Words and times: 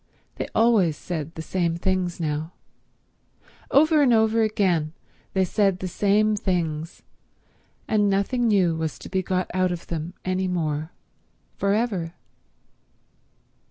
They 0.37 0.47
always 0.55 0.97
said 0.97 1.35
the 1.35 1.43
same 1.43 1.75
things 1.75 2.19
now—over 2.19 4.01
and 4.01 4.11
over 4.11 4.41
again 4.41 4.93
they 5.33 5.45
said 5.45 5.77
the 5.77 5.87
same 5.87 6.35
things, 6.35 7.03
and 7.87 8.09
nothing 8.09 8.47
new 8.47 8.75
was 8.75 8.97
to 8.97 9.09
be 9.09 9.21
got 9.21 9.51
out 9.53 9.71
of 9.71 9.85
them 9.85 10.15
any 10.25 10.47
more 10.47 10.91
for 11.55 11.75
ever. 11.75 12.15